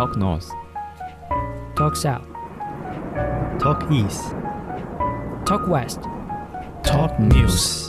[0.00, 0.48] Talk North,
[1.76, 2.24] Talk South,
[3.58, 4.34] Talk East,
[5.44, 6.00] Talk West.
[6.82, 7.86] Talk News。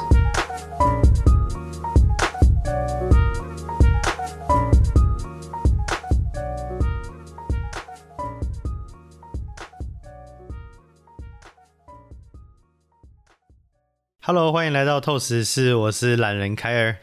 [14.20, 16.98] Hello，欢迎来到透视室，我是懒人凯尔。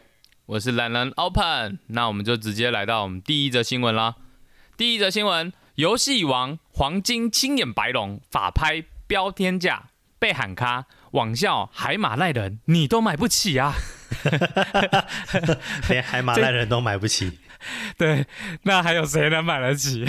[0.45, 4.17] 我是懒人 Open，那我们就直接来到我们第一则新闻啦。
[4.79, 9.89] 第一则新闻：游戏王黄金青眼白龙法拍标天价
[10.21, 13.73] 被喊卡，网校海马赖人你都买不起啊！
[15.91, 17.41] 连海马赖人都买不起，
[17.99, 18.25] 对，
[18.63, 20.07] 那还有谁能买得起？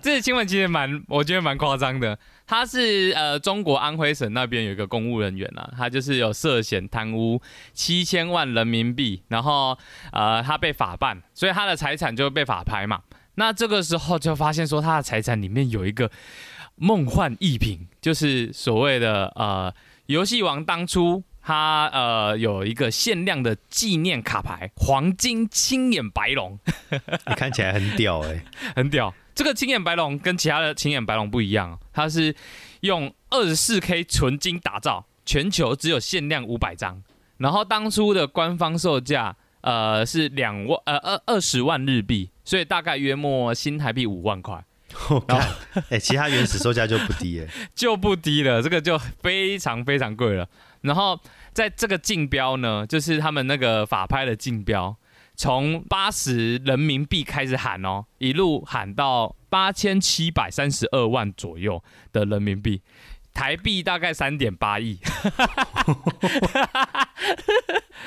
[0.00, 2.18] 这新闻其实蛮，我觉得蛮夸张的。
[2.46, 7.42] 他是呃中国安徽省那边有一个公务人员啊，他就是有涉嫌贪污
[7.74, 9.76] 七千万人民币，然后
[10.12, 13.02] 呃他被法办，所以他的财产就被法拍嘛。
[13.36, 16.10] 那这个时候就发现说他的财产里面有一个
[16.74, 19.72] 梦幻逸品，就是所谓的呃
[20.06, 21.22] 游戏王当初。
[21.48, 26.58] 他呃有一个限量的纪念卡牌，黄金青眼白龙，
[26.90, 29.14] 你 看起来很屌哎、很屌。
[29.32, 32.34] 这个青眼白龙跟其他的青眼白龙不一样，它是
[32.80, 37.00] 用二十四 K 纯金打造，全球只有限量五百张。
[37.36, 44.64] 然后当初的官方售价呃是两万呃二二十万日币，所以大概约莫新台币五万块，
[45.10, 45.46] 我看，
[45.90, 50.48] 哎、其他原始售价就不低哎、 就不低了，这个就非常非常贵了。
[50.82, 51.20] 然后
[51.52, 54.96] 在这个竞标呢，就是他们那个法拍的竞标，
[55.34, 62.80] 从八十人民币开始喊哦，一路喊到八千七百三十二万左右的人民币，
[63.34, 65.00] 台币大概三点八亿。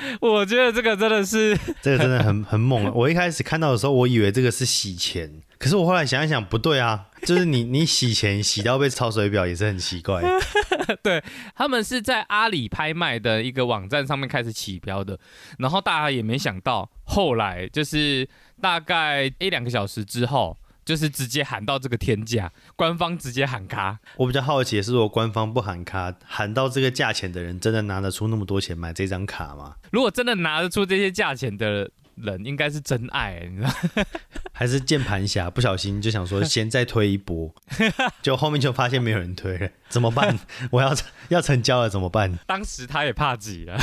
[0.21, 2.91] 我觉得这个真的是 这个真的很很猛。
[2.93, 10.21] 我一开始看到的时候，我以为这个是洗钱，可是我后来想一想，不对啊，就是你你洗钱洗到被抄水表也是很奇怪。
[11.03, 11.23] 对
[11.55, 15.19] 他们是在阿里拍卖的一个网站上面开始起标的，
[15.59, 18.27] 然后大家也没想到，后来就是
[18.59, 20.57] 大概一两个小时之后，
[20.89, 23.99] 就是直接喊到这个天价，官方直接喊卡。
[24.15, 29.75] 我比较好奇的是，如果官方不喊卡，喊到这个价钱的人，真的拿得出那么多钱买这张卡吗？
[29.91, 34.03] 如果真的拿得出这些价钱的人，应该是真爱，你知道？
[34.51, 37.53] 还是键盘侠不小心就想说先再推一波，
[38.23, 40.39] 就后面就发现没有人推了，怎么办？
[40.71, 40.91] 我要
[41.27, 42.35] 要成交了怎么办？
[42.47, 43.79] 当时他也怕挤了，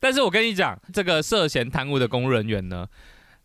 [0.00, 2.88] 但是我跟你讲，这个涉嫌贪污的公务人员呢，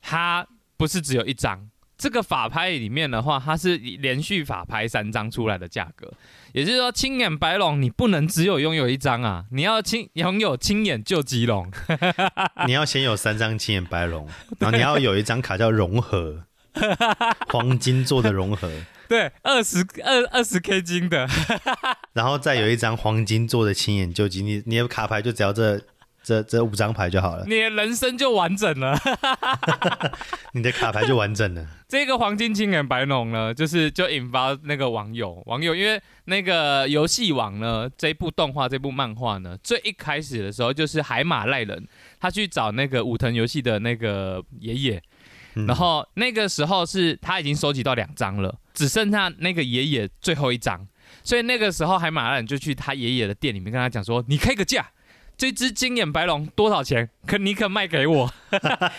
[0.01, 1.69] 他不是只有一张。
[1.97, 6.11] 这个法拍里面的话，它是连续法拍三张出来的价格，
[6.53, 11.71] 也就是说，青眼白龙你不能只有拥有一张啊，你要青拥有青眼救急龙，
[12.67, 14.27] 你要先有三张青眼白龙，
[14.59, 16.43] 然后你要有一张卡叫融合，
[17.47, 18.69] 黄金做的融合，
[19.07, 21.27] 对，二十二二十 K 金的，
[22.13, 25.81] 然后再有一张黄金做的青眼救急，你你的卡牌就只要这
[26.25, 28.97] 这这五张牌就好了，你的人生就完整了。
[30.53, 31.63] 你的卡牌就完整了。
[31.87, 41.87] 这个黄金青眼白龙呢，就是就引发那个网友网友，因为那个游戏王呢，这部动画这部漫画呢，最一开始的时候就是海马赖人，
[42.19, 45.03] 他去找那个武藤游戏的那个爷爷，
[45.53, 50.87] 嗯然后那个时候是他已经收集到两张了，只剩下那个爷爷最后一张，
[51.23, 54.87] 所以那个时候海马赖人就去他爷爷的店里面跟他讲说，你开个价。
[55.37, 57.09] 这只金眼白龙多少钱？
[57.27, 58.33] 可你可卖给我？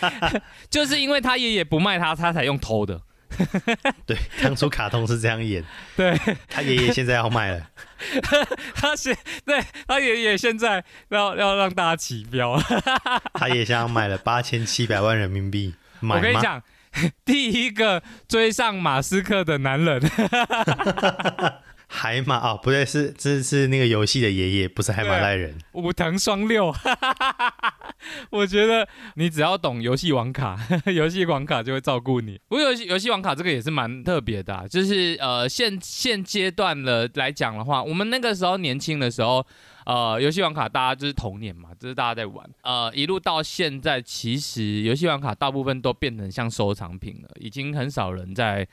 [0.69, 3.01] 就是因为他爷爷不卖他，他才用偷的。
[4.07, 5.63] 对，当初卡通是这样演，
[5.97, 6.17] 对
[6.47, 7.69] 他爷爷现在要卖了，
[8.73, 9.15] 他现
[9.45, 12.57] 对他爷爷现在要要让大家起标。
[13.33, 16.15] 他爷爷现在要卖了八千七百万人民币，买？
[16.15, 16.63] 我跟你讲，
[17.25, 20.01] 第一个追上马斯克的男人，
[21.87, 25.57] 海马哦，不对，是这是那个游戏的爷爷，不是海马赖人。
[25.71, 26.73] 武藤双六。
[28.29, 30.59] 我觉得你只要懂游戏网卡，
[30.93, 32.39] 游戏网卡就会照顾你。
[32.47, 39.45] 不过游戏游戏网卡这个也是蛮特别的、啊，就是呃现现阶段的来讲的话，我们那个时候年轻的时候，
[39.85, 48.67] 呃游戏网卡大家就是童年嘛，就是大家在玩，呃一路到现在，其实游戏网卡大部分都变成像收藏品了，已经很少人在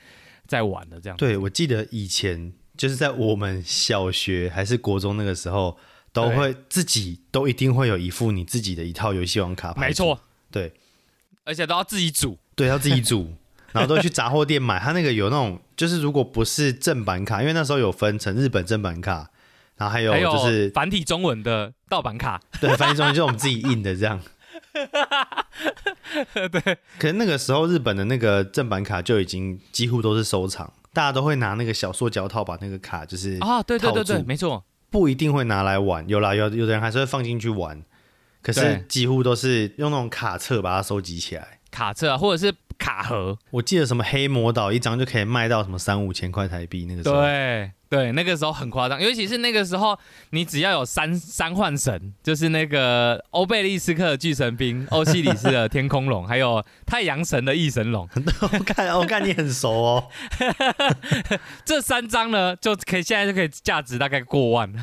[0.45, 1.17] 在玩了这样。
[1.17, 5.77] 对，我记得以前就是在我们小学还是国中那个时候，
[6.11, 9.87] 都会自己都一定会有一副你自己的一套游戏王卡牌。
[9.87, 10.19] 没错，，
[10.51, 10.73] 对
[11.43, 12.37] 而且都要自己组。
[12.55, 13.33] 对，要自己组，
[13.73, 14.79] 然后都去杂货店买。
[14.79, 19.29] 他那个有那种，就是如果不是正版卡，因为那时候有分成日本正版卡，
[19.75, 24.21] 然后还有就是繁体中文的盗版卡， 对繁体中文就是我们自己印的这样。
[26.33, 37.83] 对，可是那个时候日本的那个正版卡就已经几乎都是收藏，大家都会拿那个小塑胶套把那个卡就是啊，对对对对，没错，不一定会拿来玩，有啦有有的人还是会放进去玩，
[38.41, 41.59] 可是几乎都是用那种卡册把它收集起来。
[41.69, 47.15] 卡册啊，或者是卡盒，我记得什么黑魔岛一张就可以卖到什么三五千块台币，那个时候。
[47.21, 49.97] 对对，那个时候很夸张，尤其是那个时候，
[50.31, 58.09] 你只要有三三幻神，就是那个欧贝利斯克的巨神兵、欧西里斯的天空龙， 还有太阳神的翼神龙，
[58.41, 60.09] 我看我看你很熟哦，
[61.63, 64.73] 这三张呢，就可以现在就可以价值大概过万。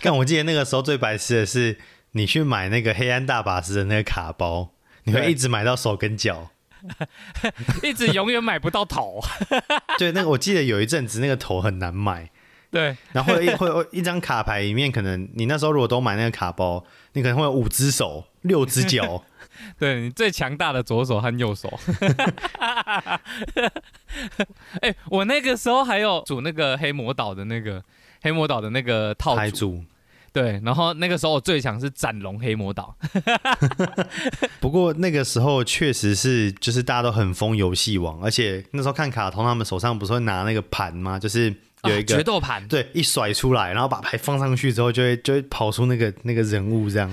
[0.00, 1.76] 但我记得那个时候最白痴的是，
[2.12, 4.70] 你去买那个黑暗大法师的那个卡包，
[5.04, 6.50] 你会一直买到手跟脚。
[7.82, 9.20] 一直永远买不到头。
[9.98, 12.30] 对，那个我记得有一阵子那个头很难买，
[12.70, 19.24] 对然后一会有一张卡牌里面，可能你那时候如果都买那个卡包，你可能会有五只手、六只脚。
[19.78, 21.78] 对，你最强大的左手和右手。
[24.80, 27.82] 哎、我那个时候还有组那个黑魔岛的那个
[28.22, 29.84] 黑魔岛的那个套组。
[30.32, 32.96] 对，然后那个时候我最强是斩龙黑魔岛。
[34.60, 41.18] 不过那个时候确实是，就是大家都很疯游戏王，而且那时候看卡通，他们手上不是会拿那个盘吗？
[41.18, 41.46] 就是
[41.84, 47.10] 有一啊个、决斗盘，对，一甩出来，然后把牌放上去之后，就会就会跑出那个那个人物这样。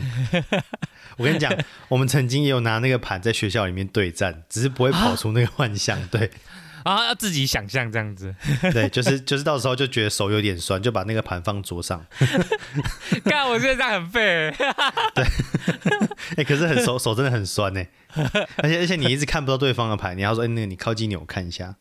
[1.17, 1.51] 我跟你讲，
[1.87, 5.99] 我们曾经也有拿那个盘在学校里面对战，只是不会跑出那个幻象。
[6.09, 6.29] 对
[6.87, 8.33] 然后要自己想象这样子。
[8.71, 12.05] 对，就是就是到时候就觉得手有点酸，就把那个盘放桌上。
[13.25, 14.53] 看我现在这样很废、
[16.37, 17.83] 哎、可是很手手真的很酸呢，
[18.57, 21.75] 而且而且你一直看不到对方的牌，你要说，哎、那个你靠近你我看一下。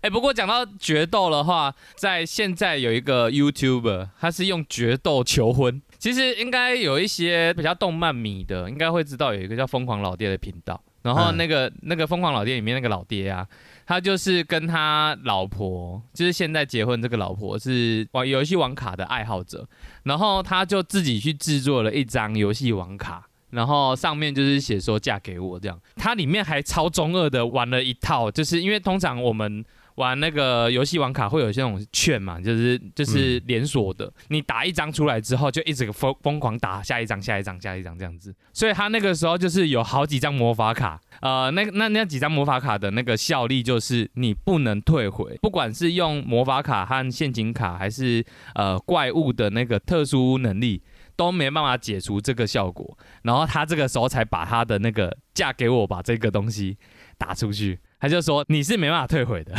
[0.00, 5.80] 哎、不过讲到决斗的话，在现在有一个 YouTuber，他是用决斗求婚。
[5.98, 10.82] 其实应该有一些比较动漫迷的，应该会知道有一个叫疯狂老爹的频道。
[11.02, 13.46] 然后嗯那个、那个疯狂老爹里面那个老爹啊，
[13.86, 19.66] 他就是跟他老婆，就是现在结婚这个老婆是玩游戏王卡的爱好者，
[20.02, 23.26] 然后他就自己去制作了一张游戏王卡。
[23.50, 29.64] 然后上面就是写说嫁给我这样，他里面还超中二的玩了一套，就是因为通常我们
[30.00, 48.24] 玩那个游戏网卡会有这种券嘛，就是就是连锁的，你打一张出来之后就一直疯疯狂打下一张、下一张、下一张这样子，所以他那个时候就是有好几张魔法卡，呃，那那那几张魔法卡的那个效力就是你不能退回，不管是用魔法卡和陷阱卡，还是
[48.54, 50.82] 呃怪物的那个特殊能力。
[51.16, 56.78] 都没办法解除这个效果，然后他这个时候才把他的那个嫁给我把这个东西
[57.18, 59.54] 打出去，他就说你是没办法退回的。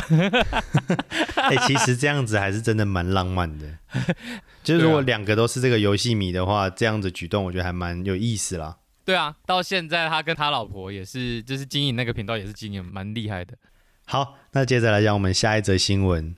[1.36, 3.78] 哎、 其实这样子还是真的蛮浪漫的。
[4.64, 8.78] 就是如果两个都是这个游戏迷的话，这样子举动我觉得还蛮有意思啦。
[9.06, 13.58] 对啊，到现在他跟他老婆也是，就是经营那个频道也是经营蛮厉害的。
[14.06, 16.36] 好，那接着来讲我们下一则新闻：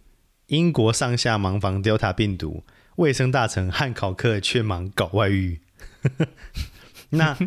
[0.47, 2.63] 英国上下忙防 Delta 病毒，
[2.97, 5.61] 卫生大臣汉考克却忙搞外遇。
[7.11, 7.38] 那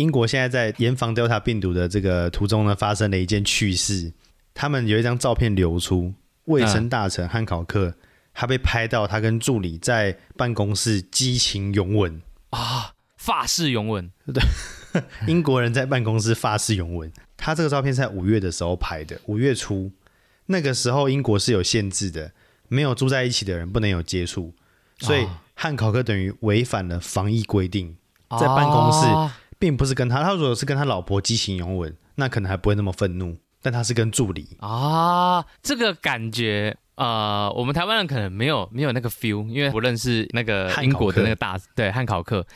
[0.00, 4.10] 英国现在在严防 Delta 病毒的这个途中呢，发生了一件趣事。
[4.54, 6.14] 他们有一张照片流出，
[6.46, 7.94] 卫生大臣汉考克
[8.32, 12.22] 他被拍到他跟助理在办公室激情拥吻。
[12.48, 14.42] 啊，法式拥吻对
[15.28, 17.12] 英国人在办公室发誓拥吻。
[17.36, 19.92] 他这个照片是在五月的时候拍的，五月初
[20.46, 22.32] 那个时候英国是有限制的，
[22.68, 24.54] 没有住在一起的人不能有接触，
[24.98, 27.96] 所以哦汉考克等于违反了防疫规定，
[28.30, 29.30] 在办公室哦
[29.60, 36.76] 并不是跟他，他如果是跟他老婆激情拥吻，那可能还不会那么愤怒，但他是跟助理，啊，这个感觉。
[36.96, 42.46] 呃，我们台湾人可能没有没有那个 feel，因为不认识那个英国的那个大对汉考克。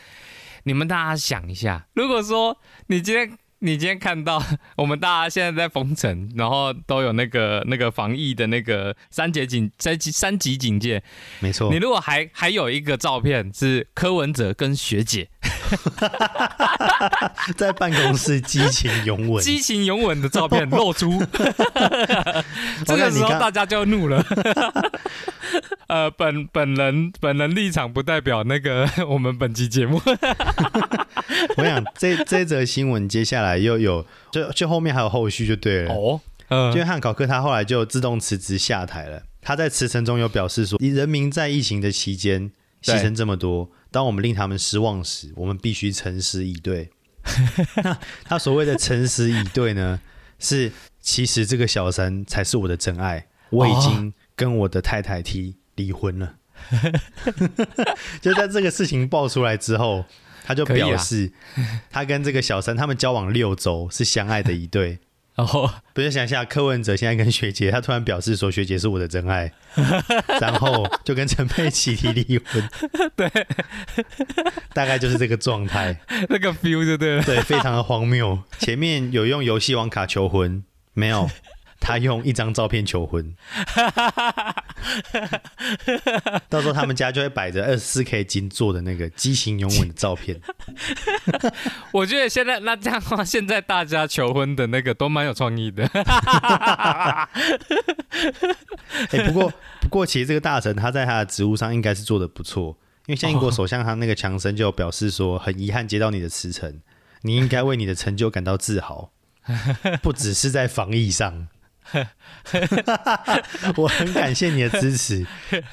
[0.65, 2.55] 你们大家想一下，如果说
[2.89, 4.43] 你今天你今天看到
[4.77, 11.03] 我们大家现在在封城，然后都有那个那个防疫的那个三级警三级三级警戒，
[11.41, 15.31] 没错你，如果还还有一个照片是柯文哲跟学姐
[17.57, 21.23] 在办公室激情拥吻，激情拥吻的照片露出，
[22.87, 24.25] 这个时候大家就怒了。
[25.87, 30.01] 呃，本本人本人立场不代表那个我们本期节目。
[31.57, 35.95] 我想这这则新闻接下来又有，就就后面还有后续就对了。
[35.95, 39.23] 哦，因为嗯，汉考克他后来就自动辞职下台了。
[39.41, 42.51] 他在辞呈中有表示说，人民在疫情的期间
[42.85, 46.91] 牺牲这么多，当我们令他们失望时，我们必须诚实以对。
[47.83, 49.99] 那他所谓的诚实以对呢，
[50.39, 56.35] 是其实这个小三才是我的真爱，我已经跟我的太太提离婚了。
[58.21, 60.05] 就在这个事情爆出来之后，
[60.45, 61.33] 他就表示，
[61.91, 64.99] 他跟这个小三他们交往六周，是相爱的一对。
[65.35, 69.53] 然后不是想一下，柯文哲现在跟学姐，他突然表示说学姐是我的真爱，
[70.41, 72.71] 然后就跟陈佩琪提离婚，
[73.17, 73.29] 对，
[74.73, 75.99] 大概就是这个状态，
[76.31, 77.23] 那个 feel 就对了。
[77.25, 78.39] 对，非常的荒谬。
[78.59, 80.63] 前面有用游戏王卡求婚，
[80.93, 81.29] 没有，
[81.85, 83.37] 他用一张照片求婚，
[86.49, 90.41] 到时候他们家就会摆着二十四 K 金做的那个激情拥吻的照片。
[91.93, 95.85] 我觉得现在那这样的话，现在大家求婚的那个都蛮有创意的。
[99.11, 106.81] 哎、 不过不过，其实这个大臣他在他的职务上应该是做的不错，因为像英国首相他那个强生就表示说，很遗憾接到你的辞呈，
[107.21, 109.11] 你应该为你的成就感到自豪，
[110.03, 111.49] 不只是在防疫上。
[113.77, 115.27] 我很感谢你的支持，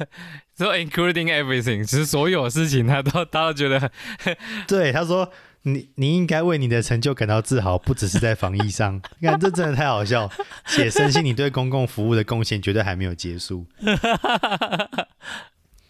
[0.55, 3.91] So including everything，其实所有事情他都 他都觉得
[4.67, 5.31] 对他说。
[5.63, 8.99] 你你应该为你的成就感到自豪，不只是在防疫上。
[9.19, 10.27] 你看，这真的太好笑，
[10.65, 13.67] 且深信你对公共服务的贡献绝对还没有结束。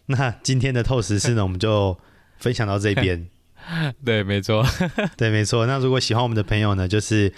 [0.07, 1.97] 那今天的透时事呢，我们就
[2.37, 3.29] 分享到这边。
[4.03, 4.61] 对，没错。
[5.15, 5.65] 对，没错。
[5.65, 7.33] 那如果喜欢我们的朋友呢，就是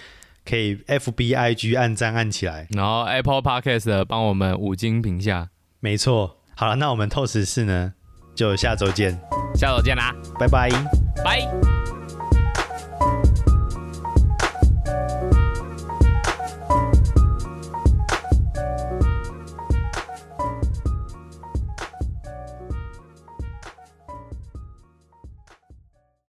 [0.48, 2.66] 可以 F B I G 按赞按起来。
[2.70, 5.48] 然后 Apple Podcast 帮我们五金评价，
[5.80, 6.38] 没错。
[6.56, 7.94] 好了，那我们透视室呢，
[8.34, 9.18] 就下周见，
[9.54, 10.68] 下周见啦，拜拜。
[11.24, 11.63] 拜。